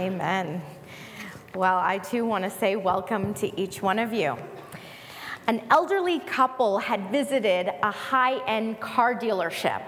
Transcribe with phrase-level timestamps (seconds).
[0.00, 0.62] Amen.
[1.54, 4.38] Well, I too want to say welcome to each one of you.
[5.46, 9.82] An elderly couple had visited a high end car dealership.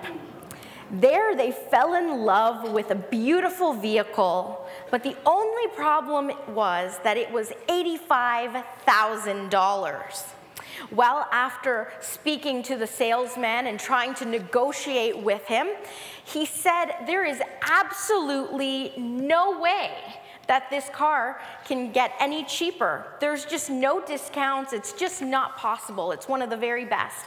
[0.90, 7.17] There, they fell in love with a beautiful vehicle, but the only problem was that
[7.17, 10.24] it was $85,000.
[10.91, 15.69] Well, after speaking to the salesman and trying to negotiate with him,
[16.25, 19.91] he said, There is absolutely no way
[20.48, 23.07] that this car can get any cheaper.
[23.21, 24.73] There's just no discounts.
[24.73, 26.13] It's just not possible.
[26.13, 27.25] It's one of the very best.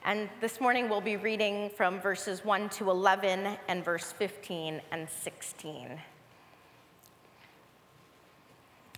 [0.05, 5.07] And this morning we'll be reading from verses 1 to 11 and verse 15 and
[5.07, 5.99] 16.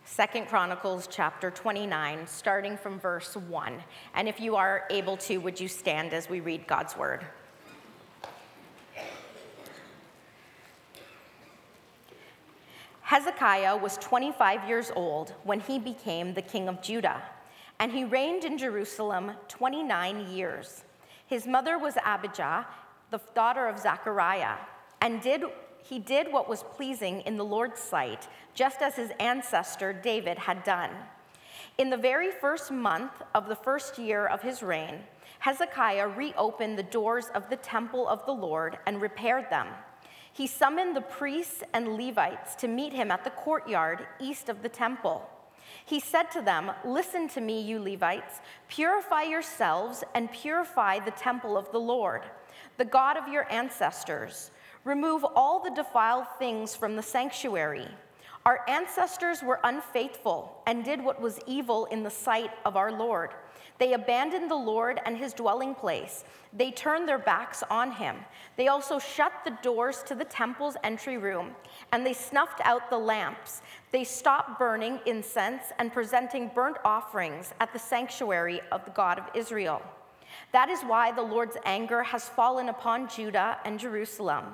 [0.05, 3.83] Second Chronicles chapter 29, starting from verse 1.
[4.15, 7.25] And if you are able to, would you stand as we read God's word?
[13.07, 17.23] Hezekiah was 25 years old when he became the king of Judah,
[17.79, 20.83] and he reigned in Jerusalem 29 years.
[21.25, 22.67] His mother was Abijah,
[23.09, 24.55] the daughter of Zechariah,
[24.99, 25.43] and did,
[25.81, 30.65] he did what was pleasing in the Lord's sight, just as his ancestor David had
[30.65, 30.91] done.
[31.77, 34.99] In the very first month of the first year of his reign,
[35.39, 39.67] Hezekiah reopened the doors of the temple of the Lord and repaired them
[40.37, 44.69] he summoned the priests and Levites to meet him at the courtyard east of the
[44.69, 45.27] temple.
[45.83, 51.57] He said to them, Listen to me, you Levites, purify yourselves and purify the temple
[51.57, 52.21] of the Lord,
[52.77, 54.51] the God of your ancestors.
[54.83, 57.87] Remove all the defiled things from the sanctuary.
[58.45, 63.31] Our ancestors were unfaithful and did what was evil in the sight of our Lord.
[63.79, 66.23] They abandoned the Lord and his dwelling place.
[66.53, 68.17] They turned their backs on him.
[68.55, 71.51] They also shut the doors to the temple's entry room,
[71.91, 73.61] and they snuffed out the lamps.
[73.91, 79.25] They stopped burning incense and presenting burnt offerings at the sanctuary of the God of
[79.35, 79.81] Israel.
[80.51, 84.45] That is why the Lord's anger has fallen upon Judah and Jerusalem.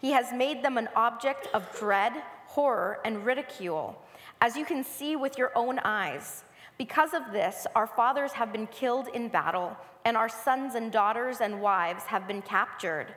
[0.00, 2.12] He has made them an object of dread,
[2.46, 4.00] horror, and ridicule,
[4.40, 6.44] as you can see with your own eyes.
[6.80, 9.76] Because of this, our fathers have been killed in battle,
[10.06, 13.08] and our sons and daughters and wives have been captured.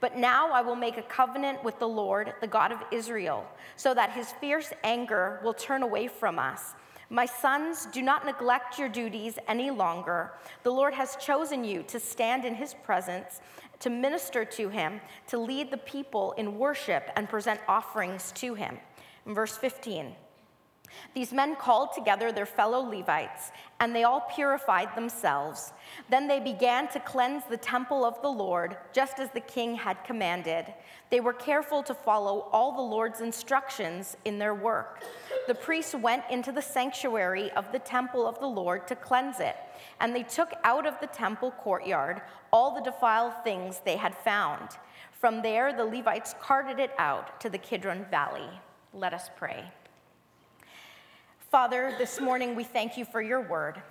[0.00, 3.46] But now I will make a covenant with the Lord, the God of Israel,
[3.76, 6.72] so that his fierce anger will turn away from us.
[7.10, 10.32] My sons, do not neglect your duties any longer.
[10.62, 13.42] The Lord has chosen you to stand in his presence,
[13.80, 18.78] to minister to him, to lead the people in worship, and present offerings to him.
[19.26, 20.14] In verse 15.
[21.14, 25.72] These men called together their fellow Levites, and they all purified themselves.
[26.08, 30.04] Then they began to cleanse the temple of the Lord, just as the king had
[30.04, 30.72] commanded.
[31.10, 35.02] They were careful to follow all the Lord's instructions in their work.
[35.46, 39.56] The priests went into the sanctuary of the temple of the Lord to cleanse it,
[40.00, 42.22] and they took out of the temple courtyard
[42.52, 44.68] all the defiled things they had found.
[45.20, 48.48] From there, the Levites carted it out to the Kidron Valley.
[48.94, 49.70] Let us pray.
[51.52, 53.82] Father, this morning we thank you for your word.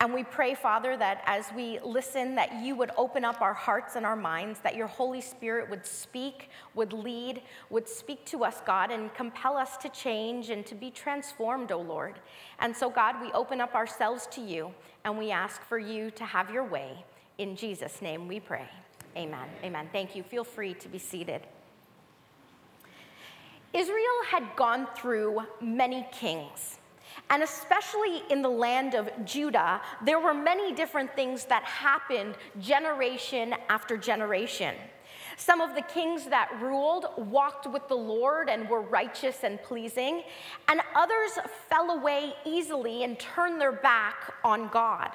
[0.00, 3.94] And we pray, Father, that as we listen, that you would open up our hearts
[3.94, 8.60] and our minds, that your Holy Spirit would speak, would lead, would speak to us,
[8.66, 12.16] God, and compel us to change and to be transformed, O Lord.
[12.58, 14.74] And so, God, we open up ourselves to you
[15.04, 17.04] and we ask for you to have your way.
[17.38, 18.66] In Jesus' name we pray.
[19.16, 19.48] Amen.
[19.62, 19.88] Amen.
[19.92, 20.24] Thank you.
[20.24, 21.42] Feel free to be seated.
[23.72, 26.80] Israel had gone through many kings.
[27.30, 33.54] And especially in the land of Judah, there were many different things that happened generation
[33.68, 34.74] after generation.
[35.36, 40.22] Some of the kings that ruled walked with the Lord and were righteous and pleasing,
[40.68, 45.10] and others fell away easily and turned their back on God.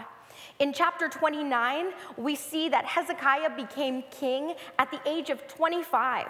[0.59, 1.87] In chapter 29,
[2.17, 6.27] we see that Hezekiah became king at the age of 25.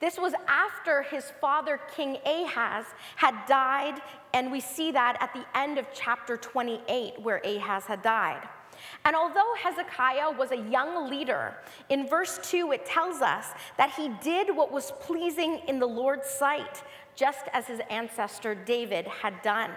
[0.00, 2.86] This was after his father, King Ahaz,
[3.16, 4.00] had died,
[4.32, 8.48] and we see that at the end of chapter 28, where Ahaz had died.
[9.04, 11.56] And although Hezekiah was a young leader,
[11.88, 13.46] in verse 2 it tells us
[13.76, 16.82] that he did what was pleasing in the Lord's sight,
[17.16, 19.70] just as his ancestor David had done.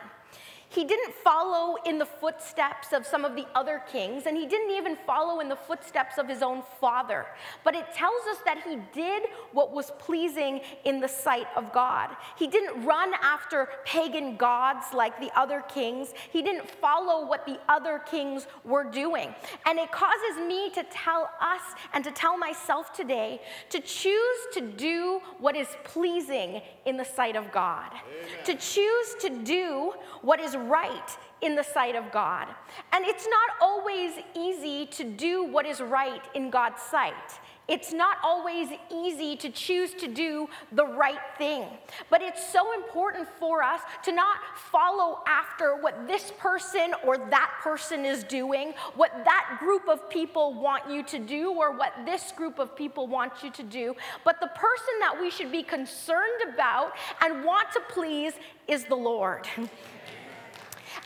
[0.72, 4.72] He didn't follow in the footsteps of some of the other kings, and he didn't
[4.72, 7.26] even follow in the footsteps of his own father.
[7.66, 12.16] But it tells us that he did what was pleasing in the sight of God.
[12.38, 17.60] He didn't run after pagan gods like the other kings, he didn't follow what the
[17.68, 19.36] other kings were doing.
[19.66, 21.62] And it causes me to tell us
[21.94, 23.42] and to tell myself today
[23.72, 28.46] to choose to do what is pleasing in the sight of God, Amen.
[28.46, 32.48] to choose to do what is right in the sight of God.
[32.94, 37.40] And it's not always easy to do what is right in God's sight.
[37.68, 41.64] It's not always easy to choose to do the right thing,
[42.10, 47.52] but it's so important for us to not follow after what this person or that
[47.62, 52.34] person is doing, what that group of people want you to do, or what this
[52.34, 56.42] group of people want you to do, but the person that we should be concerned
[56.54, 56.92] about
[57.24, 58.34] and want to please
[58.68, 59.48] is the Lord.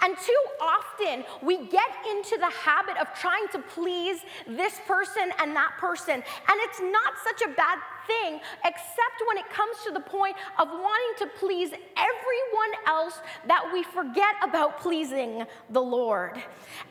[0.01, 5.55] And too often we get into the habit of trying to please this person and
[5.55, 6.13] that person.
[6.13, 10.67] And it's not such a bad thing, except when it comes to the point of
[10.69, 16.41] wanting to please everyone else that we forget about pleasing the Lord.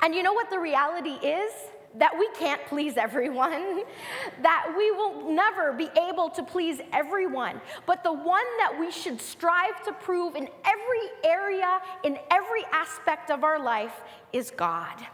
[0.02, 1.52] And you know what the reality is?
[1.98, 3.82] That we can't please everyone,
[4.42, 7.60] that we will never be able to please everyone.
[7.86, 13.30] But the one that we should strive to prove in every area, in every aspect
[13.30, 14.02] of our life,
[14.32, 15.06] is God.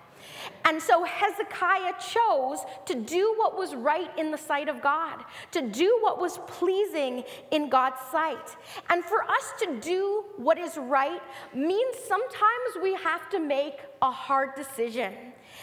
[0.64, 5.62] And so Hezekiah chose to do what was right in the sight of God, to
[5.62, 8.56] do what was pleasing in God's sight.
[8.88, 11.20] And for us to do what is right
[11.54, 15.14] means sometimes we have to make a hard decision.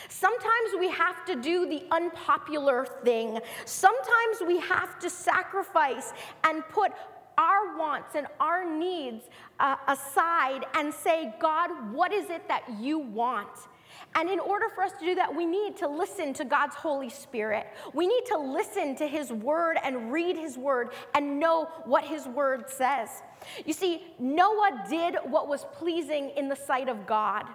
[0.10, 3.40] Sometimes we have to do the unpopular thing.
[3.66, 6.14] Sometimes we have to sacrifice
[6.44, 6.92] and put
[7.38, 9.26] our wants and our needs
[9.60, 13.50] uh, aside and say, God, what is it that you want?
[14.16, 17.10] And in order for us to do that, we need to listen to God's Holy
[17.10, 17.68] Spirit.
[17.94, 22.26] We need to listen to His Word and read His Word and know what His
[22.28, 23.10] Word says.
[23.66, 27.46] You see, Noah did what was pleasing in the sight of God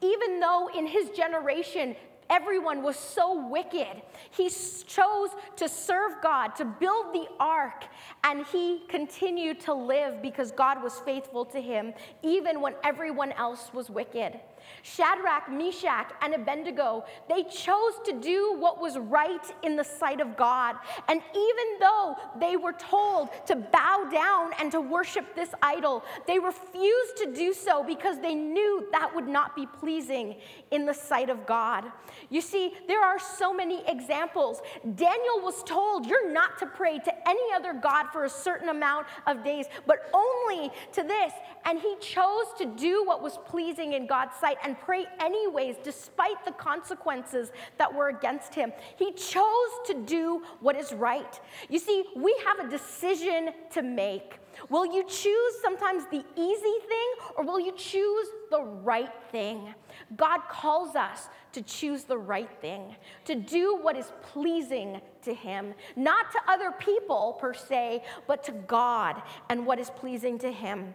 [0.00, 1.96] even though in his generation
[2.30, 7.84] everyone was so wicked, he chose to serve God, to build the ark,
[8.22, 13.70] and he continued to live because God was faithful to him, even when everyone else
[13.72, 14.40] was wicked.
[14.82, 20.36] Shadrach, Meshach, and Abednego, they chose to do what was right in the sight of
[20.36, 20.76] God.
[21.08, 26.38] And even though they were told to bow down and to worship this idol, they
[26.38, 30.36] refused to do so because they knew that would not be pleasing
[30.70, 31.84] in the sight of God.
[32.30, 34.60] You see, there are so many examples.
[34.94, 39.06] Daniel was told, You're not to pray to any other God for a certain amount
[39.26, 41.32] of days, but only to this.
[41.64, 46.44] And he chose to do what was pleasing in God's sight and pray anyways, despite
[46.44, 48.72] the consequences that were against him.
[48.96, 51.40] He chose to do what is right.
[51.68, 54.38] You see, we have a decision to make.
[54.68, 59.74] Will you choose sometimes the easy thing or will you choose the right thing?
[60.16, 65.74] God calls us to choose the right thing, to do what is pleasing to Him,
[65.96, 70.94] not to other people per se, but to God and what is pleasing to Him.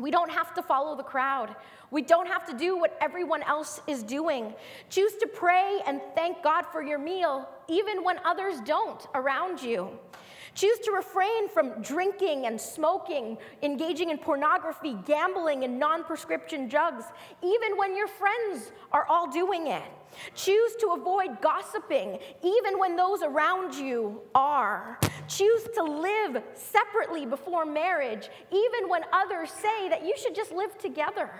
[0.00, 1.54] We don't have to follow the crowd.
[1.90, 4.54] We don't have to do what everyone else is doing.
[4.88, 9.98] Choose to pray and thank God for your meal, even when others don't around you.
[10.54, 17.04] Choose to refrain from drinking and smoking, engaging in pornography, gambling, and non prescription drugs,
[17.42, 19.82] even when your friends are all doing it.
[20.34, 24.98] Choose to avoid gossiping, even when those around you are.
[25.28, 30.76] Choose to live separately before marriage, even when others say that you should just live
[30.78, 31.30] together.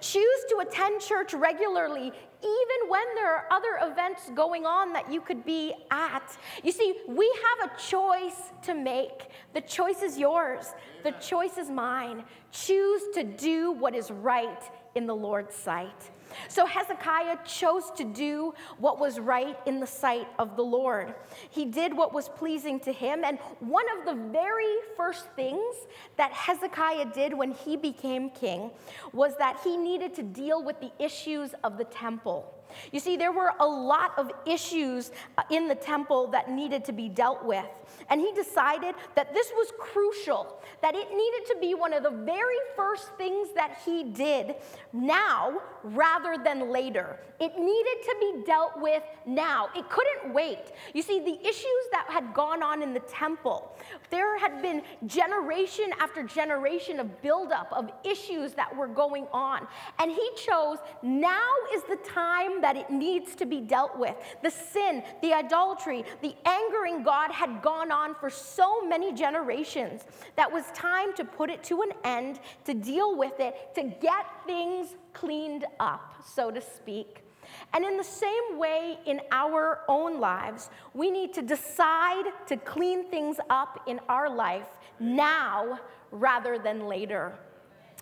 [0.00, 2.12] Choose to attend church regularly,
[2.42, 6.36] even when there are other events going on that you could be at.
[6.62, 9.30] You see, we have a choice to make.
[9.54, 10.66] The choice is yours,
[11.02, 12.24] the choice is mine.
[12.52, 14.62] Choose to do what is right
[14.94, 16.10] in the Lord's sight.
[16.48, 21.14] So Hezekiah chose to do what was right in the sight of the Lord.
[21.50, 23.24] He did what was pleasing to him.
[23.24, 25.74] And one of the very first things
[26.16, 28.70] that Hezekiah did when he became king
[29.12, 32.54] was that he needed to deal with the issues of the temple.
[32.92, 36.92] You see, there were a lot of issues uh, in the temple that needed to
[36.92, 37.66] be dealt with.
[38.08, 42.10] And he decided that this was crucial, that it needed to be one of the
[42.10, 44.56] very first things that he did
[44.92, 47.18] now rather than later.
[47.40, 49.68] It needed to be dealt with now.
[49.74, 50.72] It couldn't wait.
[50.92, 53.76] You see, the issues that had gone on in the temple,
[54.10, 59.66] there had been generation after generation of buildup of issues that were going on.
[59.98, 64.14] And he chose now is the time that it needs to be dealt with.
[64.42, 70.02] The sin, the idolatry, the angering God had gone on for so many generations
[70.36, 74.26] that was time to put it to an end, to deal with it, to get
[74.46, 77.24] things cleaned up, so to speak.
[77.72, 83.10] And in the same way, in our own lives, we need to decide to clean
[83.10, 85.78] things up in our life now
[86.10, 87.38] rather than later.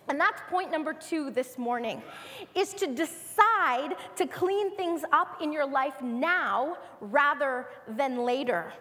[0.09, 2.01] And that's point number two this morning
[2.55, 8.73] is to decide to clean things up in your life now rather than later.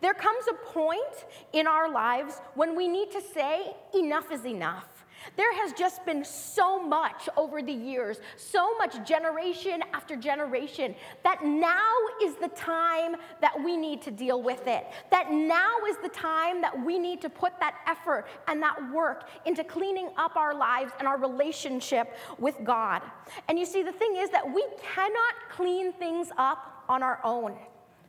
[0.00, 4.91] There comes a point in our lives when we need to say, enough is enough.
[5.36, 11.44] There has just been so much over the years, so much generation after generation, that
[11.44, 14.86] now is the time that we need to deal with it.
[15.10, 19.28] That now is the time that we need to put that effort and that work
[19.46, 23.02] into cleaning up our lives and our relationship with God.
[23.48, 24.64] And you see, the thing is that we
[24.94, 27.56] cannot clean things up on our own.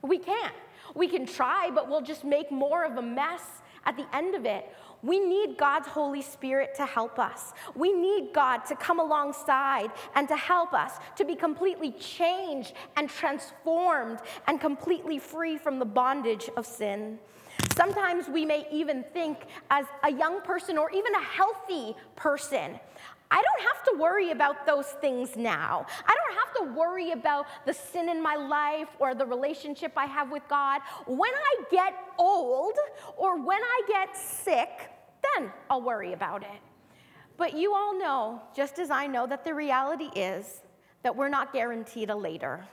[0.01, 0.53] We can't.
[0.95, 3.41] We can try, but we'll just make more of a mess
[3.85, 4.73] at the end of it.
[5.01, 7.53] We need God's Holy Spirit to help us.
[7.75, 13.09] We need God to come alongside and to help us to be completely changed and
[13.09, 17.19] transformed and completely free from the bondage of sin.
[17.75, 22.79] Sometimes we may even think, as a young person or even a healthy person,
[23.33, 25.87] I don't have to worry about those things now.
[26.05, 30.05] I don't have to worry about the sin in my life or the relationship I
[30.05, 30.81] have with God.
[31.07, 32.77] When I get old
[33.17, 34.69] or when I get sick,
[35.35, 36.61] then I'll worry about it.
[37.35, 40.61] But you all know, just as I know, that the reality is
[41.01, 42.67] that we're not guaranteed a later.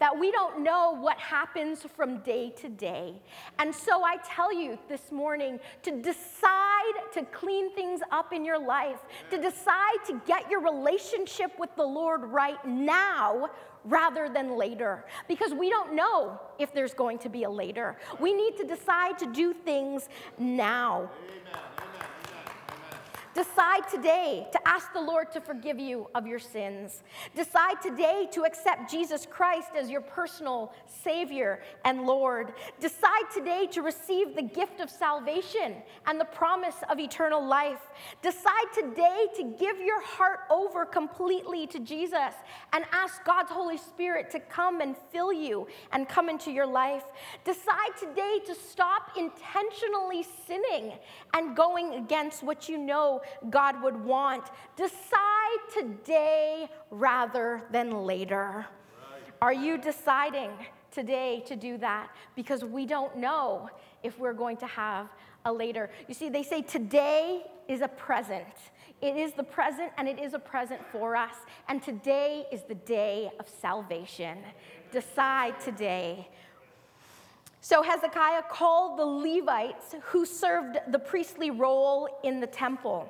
[0.00, 3.14] That we don't know what happens from day to day.
[3.58, 8.58] And so I tell you this morning to decide to clean things up in your
[8.58, 8.98] life,
[9.30, 13.50] to decide to get your relationship with the Lord right now
[13.84, 17.96] rather than later because we don't know if there's going to be a later.
[18.18, 21.10] We need to decide to do things now.
[23.32, 27.04] Decide today to ask the Lord to forgive you of your sins.
[27.36, 32.54] Decide today to accept Jesus Christ as your personal Savior and Lord.
[32.80, 37.78] Decide today to receive the gift of salvation and the promise of eternal life.
[38.20, 42.34] Decide today to give your heart over completely to Jesus
[42.72, 47.04] and ask God's Holy Spirit to come and fill you and come into your life.
[47.44, 50.94] Decide today to stop intentionally sinning
[51.32, 54.44] and going against what you know God would want.
[54.76, 58.66] Decide today rather than later.
[59.42, 60.50] Are you deciding
[60.90, 62.10] today to do that?
[62.36, 63.70] Because we don't know
[64.02, 65.08] if we're going to have
[65.44, 65.90] a later.
[66.08, 68.44] You see, they say today is a present.
[69.00, 71.34] It is the present and it is a present for us.
[71.68, 74.38] And today is the day of salvation.
[74.92, 76.28] Decide today
[77.62, 83.08] so Hezekiah called the Levites who served the priestly role in the temple.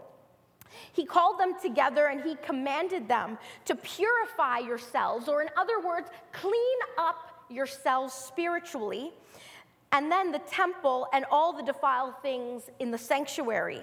[0.92, 6.08] He called them together and he commanded them to purify yourselves, or in other words,
[6.32, 9.12] clean up yourselves spiritually,
[9.92, 13.82] and then the temple and all the defiled things in the sanctuary.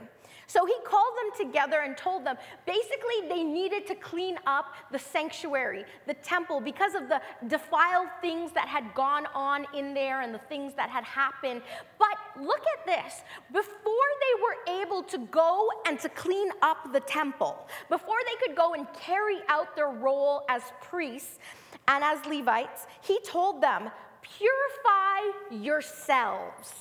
[0.49, 4.97] So he called them together and told them basically they needed to clean up the
[4.97, 10.33] sanctuary, the temple, because of the defiled things that had gone on in there and
[10.33, 11.61] the things that had happened.
[11.99, 12.06] But
[12.41, 13.21] look at this.
[13.51, 18.55] Before they were able to go and to clean up the temple, before they could
[18.55, 21.39] go and carry out their role as priests
[21.87, 23.89] and as Levites, he told them,
[24.21, 26.73] purify yourselves.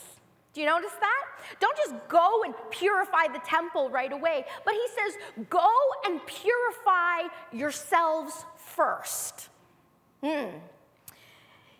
[0.52, 1.24] Do you notice that?
[1.60, 5.68] Don't just go and purify the temple right away, but he says, go
[6.06, 9.48] and purify yourselves first.
[10.24, 10.56] Hmm.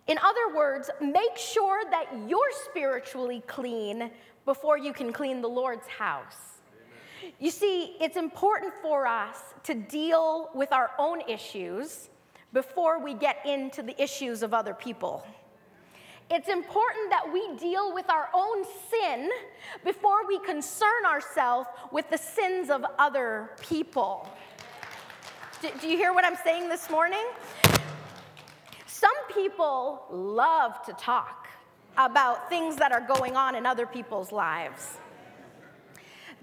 [0.07, 4.11] In other words, make sure that you're spiritually clean
[4.45, 6.61] before you can clean the Lord's house.
[7.41, 12.09] You see, it's important for us to deal with our own issues
[12.53, 15.27] before we get into the issues of other people.
[16.31, 19.31] It's important that we deal with our own sin
[19.85, 24.29] before we concern ourselves with the sins of other people.
[25.63, 27.25] Do, do you hear what I'm saying this morning?
[28.99, 31.49] Some people love to talk
[31.99, 34.97] about things that are going on in other people's lives.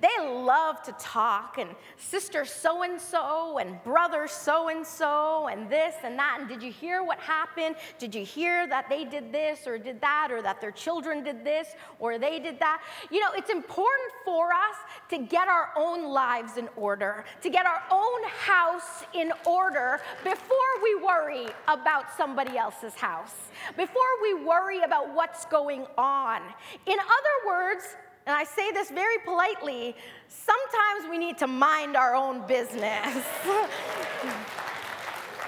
[0.04, 5.70] They love to talk, and sister so and so, and brother so and so, and
[5.70, 6.40] this and that.
[6.42, 7.78] And did you hear what happened?
[8.00, 11.46] Did you hear that they did this or did that, or that their children did
[11.46, 11.70] this
[12.00, 12.82] or they did that?
[13.12, 14.76] You know, it's important for us
[15.12, 20.74] to get our own lives in order, to get our own house in order before
[20.84, 23.36] we worry about somebody else's house,
[23.78, 26.42] before we worry about what's going on.
[26.88, 27.96] In other words,
[28.26, 29.96] and I say this very politely,
[30.28, 32.82] sometimes we need to mind our own business.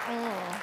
[0.06, 0.60] mm.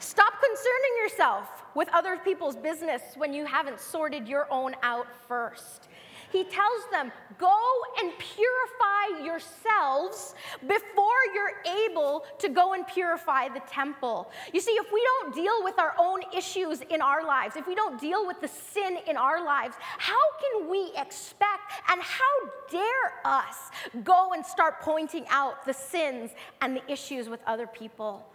[0.00, 5.88] Stop concerning yourself with other people's business when you haven't sorted your own out first.
[6.34, 7.60] He tells them, Go
[8.00, 14.30] and purify yourselves before you're able to go and purify the temple.
[14.52, 17.76] You see, if we don't deal with our own issues in our lives, if we
[17.76, 22.34] don't deal with the sin in our lives, how can we expect and how
[22.68, 23.70] dare us
[24.02, 28.26] go and start pointing out the sins and the issues with other people?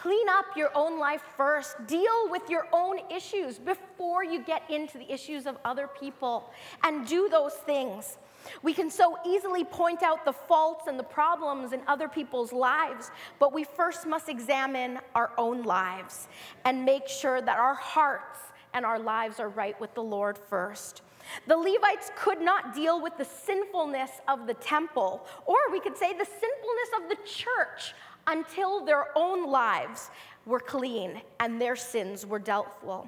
[0.00, 1.86] Clean up your own life first.
[1.86, 6.50] Deal with your own issues before you get into the issues of other people
[6.84, 8.18] and do those things.
[8.62, 13.10] We can so easily point out the faults and the problems in other people's lives,
[13.38, 16.28] but we first must examine our own lives
[16.64, 18.38] and make sure that our hearts
[18.74, 21.02] and our lives are right with the Lord first.
[21.48, 26.12] The Levites could not deal with the sinfulness of the temple, or we could say
[26.12, 27.94] the sinfulness of the church,
[28.26, 30.10] until their own lives
[30.44, 33.04] were clean and their sins were dealt with.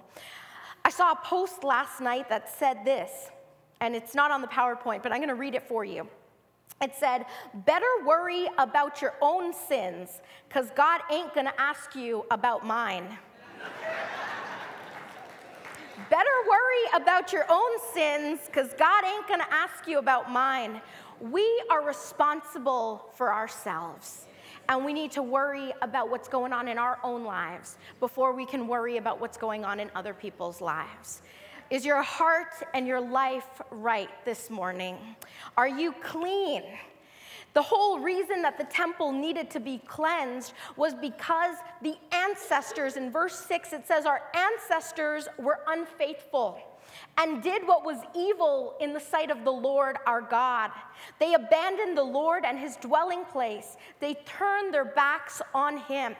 [0.84, 3.30] I saw a post last night that said this,
[3.80, 6.08] and it's not on the PowerPoint, but I'm going to read it for you.
[6.80, 7.26] It said,
[7.66, 13.04] Better worry about your own sins, because God ain't going to ask you about mine.
[16.10, 20.80] Better worry about your own sins, because God ain't going to ask you about mine.
[21.20, 24.26] We are responsible for ourselves
[24.68, 28.44] and we need to worry about what's going on in our own lives before we
[28.44, 31.22] can worry about what's going on in other people's lives.
[31.70, 34.96] Is your heart and your life right this morning?
[35.56, 36.62] Are you clean?
[37.54, 43.10] The whole reason that the temple needed to be cleansed was because the ancestors, in
[43.10, 46.58] verse 6, it says, Our ancestors were unfaithful
[47.16, 50.70] and did what was evil in the sight of the Lord our God.
[51.18, 56.14] They abandoned the Lord and his dwelling place, they turned their backs on him.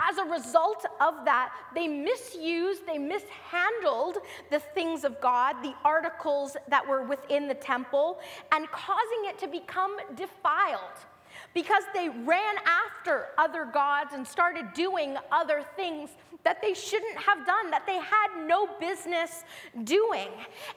[0.00, 4.18] As a result of that, they misused, they mishandled
[4.50, 8.18] the things of God, the articles that were within the temple,
[8.50, 11.06] and causing it to become defiled
[11.54, 16.10] because they ran after other gods and started doing other things
[16.44, 19.44] that they shouldn't have done, that they had no business
[19.84, 20.28] doing.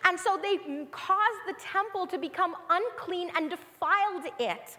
[0.05, 0.57] And so they
[0.91, 4.77] caused the temple to become unclean and defiled it.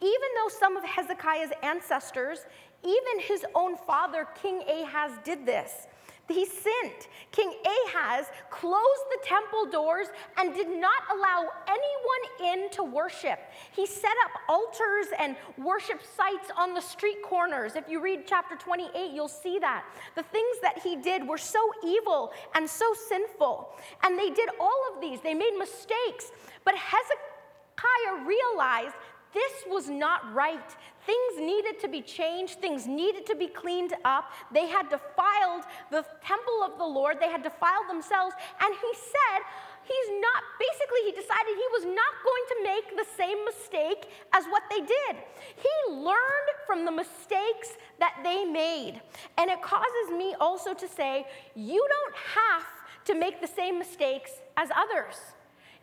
[0.00, 2.46] Even though some of Hezekiah's ancestors,
[2.84, 5.88] even his own father, King Ahaz, did this
[6.28, 7.08] he sinned.
[7.32, 13.38] King Ahaz closed the temple doors and did not allow anyone in to worship.
[13.72, 17.76] He set up altars and worship sites on the street corners.
[17.76, 19.84] If you read chapter 28, you'll see that.
[20.16, 23.70] The things that he did were so evil and so sinful.
[24.04, 26.32] And they did all of these, they made mistakes.
[26.64, 28.94] But Hezekiah realized
[29.34, 30.70] this was not right.
[31.04, 34.30] Things needed to be changed, things needed to be cleaned up.
[34.52, 38.34] They had defiled the temple of the Lord, they had defiled themselves.
[38.60, 39.40] And he said,
[39.84, 44.44] he's not, basically, he decided he was not going to make the same mistake as
[44.46, 45.16] what they did.
[45.56, 49.00] He learned from the mistakes that they made.
[49.36, 52.66] And it causes me also to say, you don't have
[53.06, 55.16] to make the same mistakes as others.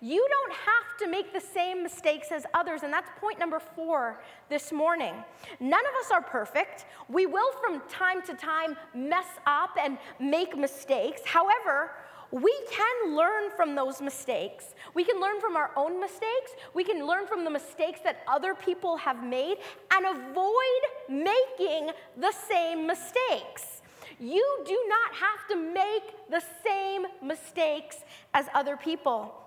[0.05, 4.21] You don't have to make the same mistakes as others, and that's point number four
[4.49, 5.15] this morning.
[5.59, 6.85] None of us are perfect.
[7.09, 11.23] We will, from time to time, mess up and make mistakes.
[11.25, 11.89] However,
[12.29, 14.75] we can learn from those mistakes.
[14.93, 16.51] We can learn from our own mistakes.
[16.75, 19.57] We can learn from the mistakes that other people have made
[19.91, 23.81] and avoid making the same mistakes.
[24.19, 28.03] You do not have to make the same mistakes
[28.35, 29.41] as other people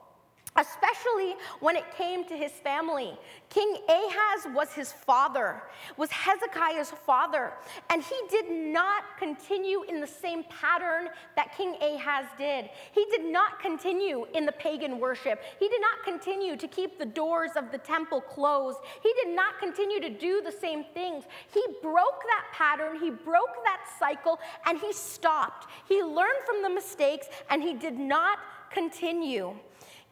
[0.58, 3.16] especially when it came to his family.
[3.48, 5.62] King Ahaz was his father,
[5.96, 7.52] was Hezekiah's father,
[7.90, 12.68] and he did not continue in the same pattern that King Ahaz did.
[12.92, 15.40] He did not continue in the pagan worship.
[15.58, 18.78] He did not continue to keep the doors of the temple closed.
[19.02, 21.24] He did not continue to do the same things.
[21.54, 25.68] He broke that pattern, he broke that cycle, and he stopped.
[25.88, 28.38] He learned from the mistakes and he did not
[28.70, 29.54] continue.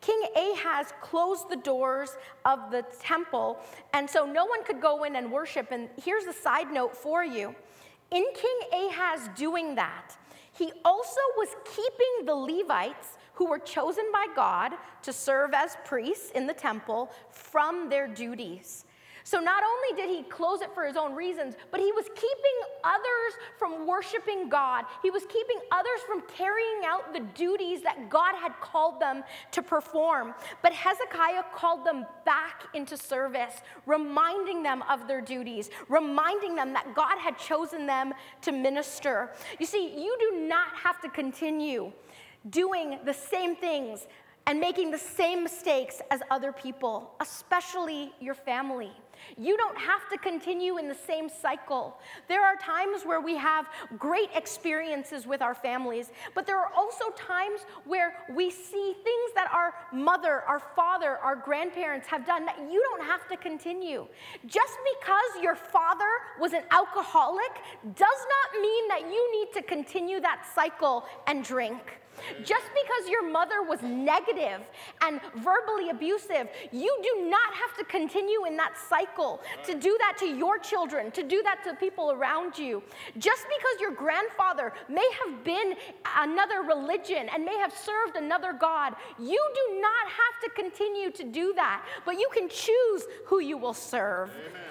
[0.01, 3.59] King Ahaz closed the doors of the temple,
[3.93, 5.73] and so no one could go in and worship.
[5.73, 7.55] And here's a side note for you
[8.11, 10.17] in King Ahaz doing that,
[10.53, 16.31] he also was keeping the Levites, who were chosen by God to serve as priests
[16.31, 18.85] in the temple, from their duties.
[19.25, 22.76] So not only did he close it for his own reasons, but he was keeping
[23.27, 24.85] others from worshiping God.
[25.03, 29.63] He was keeping others from carrying out the duties that God had called them to
[29.63, 30.35] perform.
[30.63, 33.55] But Hezekiah called them back into service,
[33.87, 38.13] reminding them of their duties, reminding them that God had chosen them
[38.43, 39.33] to minister.
[39.59, 41.93] You see, you do not have to continue
[42.51, 44.07] doing the same things
[44.47, 48.93] and making the same mistakes as other people, especially your family.
[49.39, 51.99] You don't have to continue in the same cycle.
[52.29, 53.67] There are times where we have
[53.99, 59.51] great experiences with our families, but there are also times where we see things that
[59.53, 64.07] our mother, our father, our grandparents have done that you don't have to continue.
[64.47, 66.05] Just because your father
[66.41, 67.53] was an alcoholic
[67.95, 72.01] does not mean that you need to continue that cycle and drink.
[72.45, 74.61] Just because your mother was negative
[75.03, 80.17] and verbally abusive, you do not have to continue in that cycle to do that
[80.19, 82.83] to your children, to do that to people around you.
[83.19, 85.75] Just because your grandfather may have been
[86.17, 91.25] another religion and may have served another God, you do not have to continue to
[91.25, 94.31] do that, but you can choose who you will serve.
[94.31, 94.63] Amen.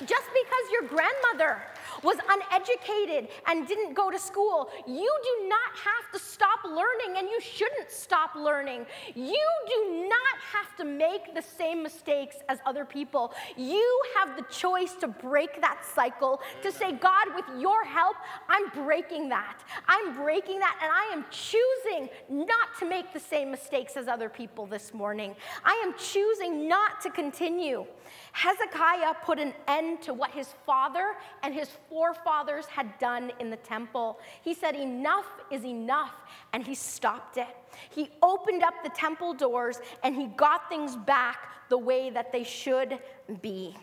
[0.00, 1.60] Just because your grandmother
[2.02, 7.28] was uneducated and didn't go to school, you do not have to stop learning and
[7.28, 8.86] you shouldn't stop learning.
[9.14, 13.32] You do not have to make the same mistakes as other people.
[13.56, 18.16] You have the choice to break that cycle, to say, God, with your help,
[18.48, 19.62] I'm breaking that.
[19.88, 24.28] I'm breaking that, and I am choosing not to make the same mistakes as other
[24.28, 25.34] people this morning.
[25.64, 27.86] I am choosing not to continue.
[28.32, 33.56] Hezekiah put an end to what his father and his forefathers had done in the
[33.56, 34.18] temple.
[34.42, 36.14] He said, Enough is enough,
[36.54, 37.48] and he stopped it.
[37.90, 42.44] He opened up the temple doors and he got things back the way that they
[42.44, 42.98] should
[43.42, 43.76] be.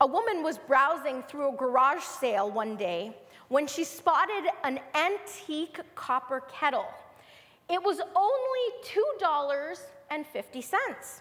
[0.00, 3.16] A woman was browsing through a garage sale one day
[3.48, 6.86] when she spotted an antique copper kettle.
[7.68, 11.20] It was only $2.50.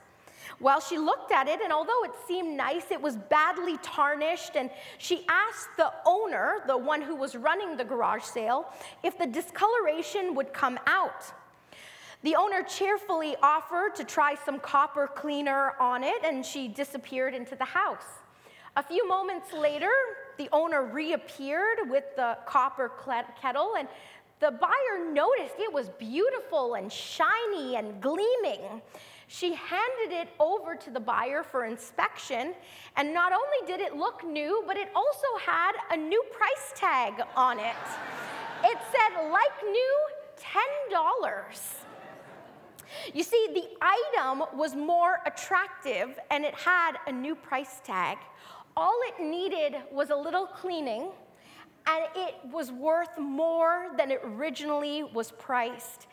[0.60, 4.56] Well, she looked at it, and although it seemed nice, it was badly tarnished.
[4.56, 8.72] And she asked the owner, the one who was running the garage sale,
[9.04, 11.26] if the discoloration would come out.
[12.24, 17.56] The owner cheerfully offered to try some copper cleaner on it, and she disappeared into
[17.56, 18.08] the house.
[18.78, 19.92] A few moments later,
[20.38, 22.92] the owner reappeared with the copper
[23.42, 23.88] kettle, and
[24.40, 28.82] the buyer noticed it was beautiful and shiny and gleaming.
[29.28, 32.54] She handed it over to the buyer for inspection,
[32.96, 37.14] and not only did it look new, but it also had a new price tag
[37.36, 37.76] on it.
[38.64, 40.08] It said, like new,
[40.92, 41.52] $10.
[43.14, 48.18] You see, the item was more attractive and it had a new price tag.
[48.78, 51.12] All it needed was a little cleaning,
[51.88, 56.08] and it was worth more than it originally was priced.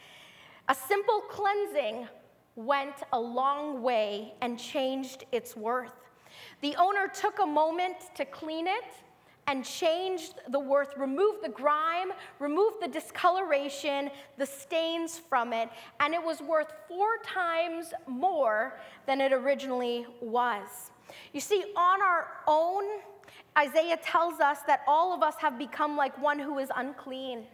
[0.68, 2.07] A simple cleansing
[2.56, 5.92] went a long way and changed its worth.
[6.60, 8.84] The owner took a moment to clean it,
[9.48, 15.68] and changed the worth, removed the grime, removed the discoloration, the stains from it,
[16.00, 20.92] and it was worth four times more than it originally was.
[21.32, 22.84] You see, on our own,
[23.58, 27.44] Isaiah tells us that all of us have become like one who is unclean,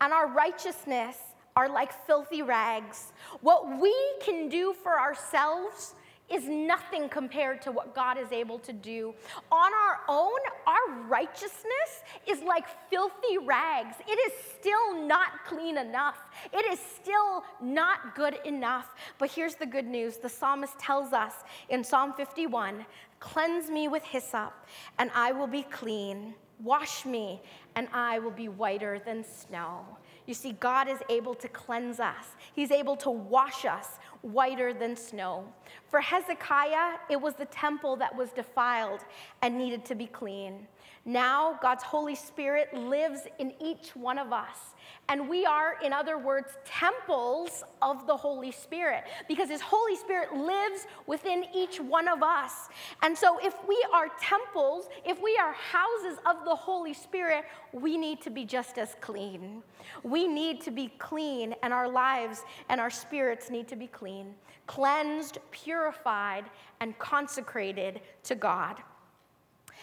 [0.00, 1.16] and our righteousness
[1.56, 3.12] are like filthy rags.
[3.40, 5.94] What we can do for ourselves
[6.32, 9.14] is nothing compared to what God is able to do.
[9.50, 13.96] On our own, our righteousness is like filthy rags.
[14.08, 16.18] It is still not clean enough.
[16.52, 18.94] It is still not good enough.
[19.18, 21.34] But here's the good news the psalmist tells us
[21.68, 22.86] in Psalm 51
[23.20, 24.52] Cleanse me with hyssop,
[24.98, 26.34] and I will be clean.
[26.60, 27.40] Wash me,
[27.76, 29.84] and I will be whiter than snow.
[30.26, 34.96] You see, God is able to cleanse us, He's able to wash us whiter than
[34.96, 35.44] snow.
[35.88, 39.00] For Hezekiah, it was the temple that was defiled
[39.42, 40.66] and needed to be clean.
[41.04, 44.74] Now, God's Holy Spirit lives in each one of us.
[45.08, 50.32] And we are, in other words, temples of the Holy Spirit because His Holy Spirit
[50.32, 52.68] lives within each one of us.
[53.02, 57.98] And so, if we are temples, if we are houses of the Holy Spirit, we
[57.98, 59.62] need to be just as clean.
[60.04, 64.34] We need to be clean, and our lives and our spirits need to be clean,
[64.68, 66.44] cleansed, purified,
[66.80, 68.76] and consecrated to God.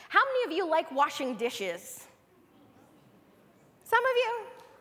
[0.10, 2.04] How many of you like washing dishes?
[3.84, 4.32] Some of you?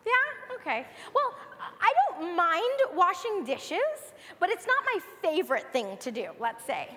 [0.05, 0.55] Yeah?
[0.55, 0.87] Okay.
[1.13, 1.35] Well,
[1.79, 6.89] I don't mind washing dishes, but it's not my favorite thing to do, let's say.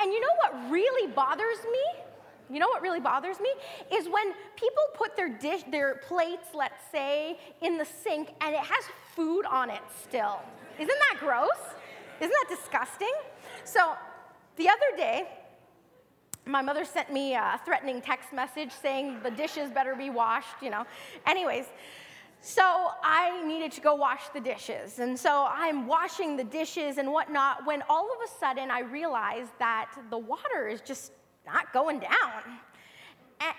[0.00, 2.02] And you know what really bothers me?
[2.48, 3.50] You know what really bothers me
[3.92, 8.60] is when people put their dish, their plates, let's say, in the sink and it
[8.60, 8.84] has
[9.16, 10.38] food on it still.
[10.78, 11.48] Isn't that gross?
[12.20, 13.12] Isn't that disgusting?
[13.64, 13.94] So,
[14.54, 15.28] the other day,
[16.46, 20.70] my mother sent me a threatening text message saying the dishes better be washed, you
[20.70, 20.84] know.
[21.26, 21.66] Anyways,
[22.40, 25.00] so I needed to go wash the dishes.
[25.00, 29.50] And so I'm washing the dishes and whatnot when all of a sudden I realized
[29.58, 31.12] that the water is just
[31.44, 32.42] not going down.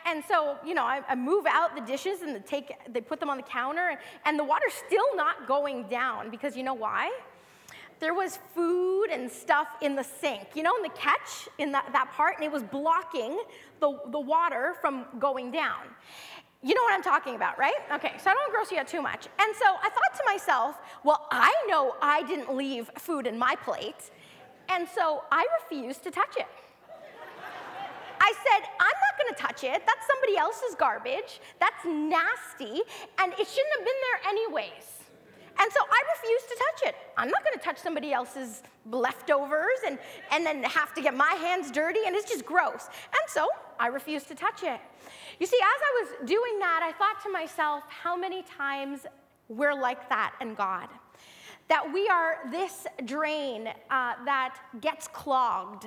[0.05, 3.29] And, so, you know, I, move out the dishes and the take, they put them
[3.29, 7.11] on the counter, and the water's still not going down because you know why?
[7.99, 11.89] There was food and stuff in the sink, you know, in the catch, in that,
[11.93, 13.39] that part, and it was blocking
[13.79, 15.83] the, the water from going down.
[16.63, 17.75] You know what I'm talking about, right?
[17.93, 19.27] Okay, so I don't want to gross you out too much.
[19.39, 23.55] And so I thought to myself, well, I know I didn't leave food in my
[23.63, 24.11] plate,
[24.69, 26.47] and so I refused to touch it.
[28.19, 29.83] I said, I'm not to touch it.
[29.85, 31.39] That's somebody else's garbage.
[31.59, 32.81] That's nasty,
[33.19, 34.96] and it shouldn't have been there anyways.
[35.59, 36.95] And so I refuse to touch it.
[37.17, 39.97] I'm not to touch somebody else's leftovers and,
[40.31, 42.87] and then have to get my hands dirty, and it's just gross.
[42.87, 43.47] And so
[43.79, 44.79] I refuse to touch it.
[45.39, 49.05] You see, as I was doing that, I thought to myself, how many times
[49.49, 50.89] we're like that in God?
[51.69, 55.85] That we are this drain uh, that gets clogged.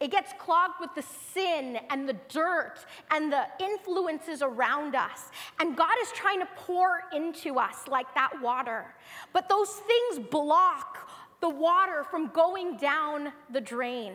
[0.00, 2.74] It gets clogged with the sin and the dirt
[3.10, 5.30] and the influences around us.
[5.60, 8.86] And God is trying to pour into us like that water.
[9.32, 11.08] But those things block
[11.40, 14.14] the water from going down the drain.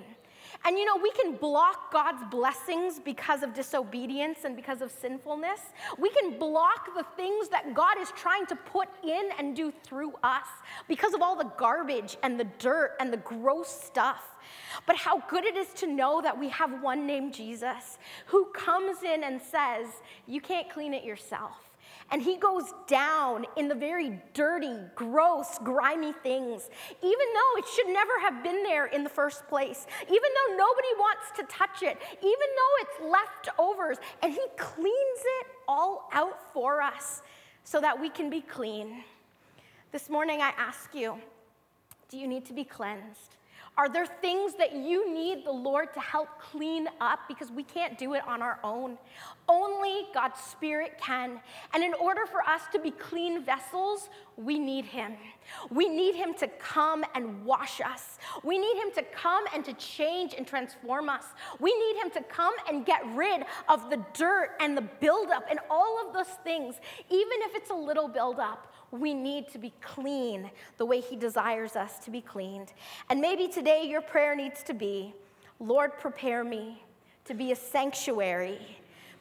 [0.65, 5.60] And you know, we can block God's blessings because of disobedience and because of sinfulness.
[5.99, 10.13] We can block the things that God is trying to put in and do through
[10.23, 10.47] us
[10.88, 14.23] because of all the garbage and the dirt and the gross stuff.
[14.88, 19.04] But how good it is to know that we have one named Jesus who comes
[19.04, 19.88] in and says,
[20.25, 21.64] You can't clean it yourself.
[22.12, 26.70] And he goes down in the very dirty, gross, grimy things,
[27.02, 30.88] even though it should never have been there in the first place, even though nobody
[30.98, 33.98] wants to touch it, even though it's leftovers.
[34.22, 37.24] And he cleans it all out for us
[37.63, 39.04] so that we can be clean.
[39.91, 41.18] This morning, I ask you
[42.10, 43.36] do you need to be cleansed?
[43.78, 47.98] Are there things that you need the Lord to help clean up because we can't
[47.98, 48.98] do it on our own?
[49.48, 51.40] Only God's Spirit can.
[51.74, 55.14] And in order for us to be clean vessels, we need Him.
[55.70, 58.18] We need Him to come and wash us.
[58.44, 61.26] We need Him to come and to change and transform us.
[61.60, 65.60] We need Him to come and get rid of the dirt and the buildup and
[65.70, 66.76] all of those things,
[67.10, 71.76] even if it's a little buildup we need to be clean the way He desires
[71.76, 72.74] us to be cleaned.
[73.10, 75.14] And maybe today your prayer needs to be
[75.60, 76.84] Lord, prepare me
[77.26, 78.60] to be a sanctuary,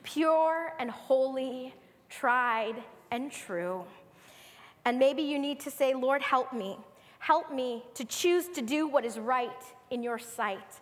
[0.05, 1.75] pure and holy,
[2.09, 2.77] tried
[3.11, 3.85] and true.
[4.85, 6.79] And maybe you need to say, Lord, help me.
[7.19, 9.51] Help me to choose to do what is right
[9.90, 10.81] in your sight.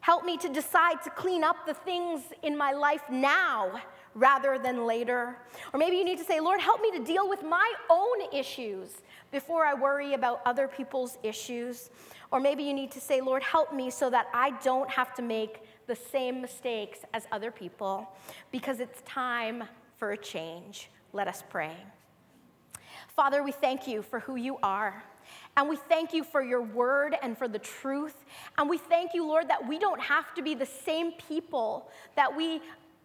[0.00, 3.82] Help me to decide to clean up the things in my life now
[4.14, 5.36] rather than later.
[5.72, 8.88] Or maybe you need to say, Lord, help me to deal with my own issues
[9.30, 11.90] before I worry about other people's issues.
[12.30, 15.22] Or maybe you need to say, Lord, help me so that I don't have to
[15.22, 18.08] make the same mistakes as other people
[18.52, 19.64] because it's time
[19.96, 20.90] for a change.
[21.12, 21.76] Let us pray.
[23.16, 25.02] Father, we thank you for who you are.
[25.56, 28.24] And we thank you for your word and for the truth.
[28.56, 32.34] And we thank you, Lord, that we don't have to be the same people that
[32.34, 32.60] we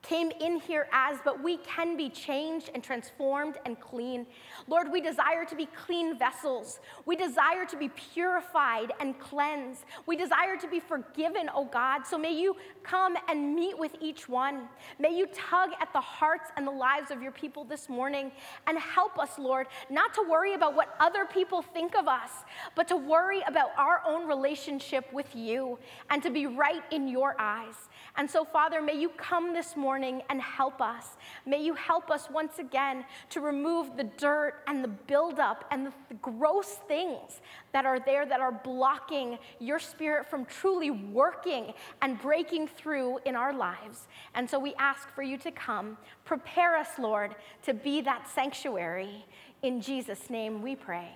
[0.07, 4.25] came in here as, but we can be changed and transformed and clean.
[4.67, 6.79] Lord, we desire to be clean vessels.
[7.05, 9.83] We desire to be purified and cleansed.
[10.05, 12.05] We desire to be forgiven, oh God.
[12.05, 14.69] So may you come and meet with each one.
[14.99, 18.31] May you tug at the hearts and the lives of your people this morning
[18.67, 22.31] and help us, Lord, not to worry about what other people think of us,
[22.75, 27.35] but to worry about our own relationship with you and to be right in your
[27.39, 27.75] eyes.
[28.17, 31.17] And so, Father, may you come this morning and help us.
[31.45, 35.93] May you help us once again to remove the dirt and the buildup and the,
[36.21, 37.41] gross things
[37.73, 43.35] that are there that are blocking your spirit from truly working and breaking through in
[43.35, 44.07] our lives.
[44.33, 45.97] And so we ask for you to come.
[46.23, 49.25] Prepare us, Lord, to be that sanctuary.
[49.61, 51.09] In Jesus' name we pray.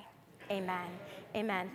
[0.52, 0.90] Amen.
[1.36, 1.70] Amen.